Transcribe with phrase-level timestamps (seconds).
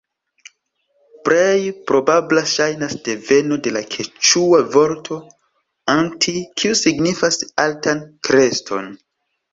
[1.27, 1.57] Plej
[1.91, 5.19] probabla ŝajnas deveno de la keĉua vorto
[5.97, 8.95] "anti", kiu signifas altan kreston.